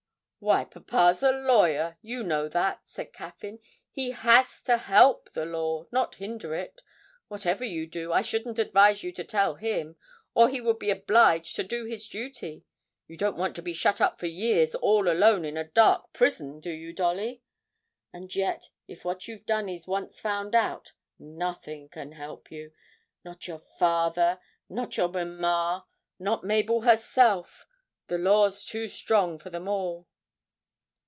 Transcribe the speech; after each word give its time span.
'Why, 0.43 0.65
papa's 0.65 1.21
a 1.21 1.29
lawyer 1.31 1.99
you 2.01 2.23
know 2.23 2.49
that,' 2.49 2.81
said 2.85 3.13
Caffyn; 3.13 3.59
'he 3.91 4.09
has 4.09 4.59
to 4.63 4.75
help 4.77 5.29
the 5.33 5.45
law 5.45 5.85
not 5.91 6.15
hinder 6.15 6.55
it. 6.55 6.81
Whatever 7.27 7.63
you 7.63 7.85
do, 7.85 8.11
I 8.11 8.23
shouldn't 8.23 8.57
advise 8.57 9.03
you 9.03 9.11
to 9.11 9.23
tell 9.23 9.53
him, 9.53 9.97
or 10.33 10.49
he 10.49 10.59
would 10.59 10.79
be 10.79 10.89
obliged 10.89 11.55
to 11.57 11.63
do 11.63 11.85
his 11.85 12.09
duty. 12.09 12.65
You 13.05 13.17
don't 13.17 13.37
want 13.37 13.55
to 13.57 13.61
be 13.61 13.73
shut 13.75 14.01
up 14.01 14.19
for 14.19 14.25
years 14.25 14.73
all 14.73 15.07
alone 15.07 15.45
in 15.45 15.57
a 15.57 15.63
dark 15.69 16.11
prison, 16.11 16.59
do 16.59 16.71
you, 16.71 16.91
Dolly? 16.91 17.43
And 18.11 18.33
yet, 18.35 18.71
if 18.87 19.05
what 19.05 19.27
you've 19.27 19.45
done 19.45 19.69
is 19.69 19.85
once 19.85 20.19
found 20.19 20.55
out, 20.55 20.93
nothing 21.19 21.87
can 21.87 22.13
help 22.13 22.49
you 22.49 22.73
not 23.23 23.47
your 23.47 23.59
father, 23.59 24.39
not 24.67 24.97
your 24.97 25.09
mamma 25.09 25.85
not 26.17 26.43
Mabel 26.43 26.81
herself 26.81 27.67
the 28.07 28.17
law's 28.17 28.65
too 28.65 28.87
strong 28.87 29.37
for 29.37 29.51
them 29.51 29.67
all!' 29.67 30.07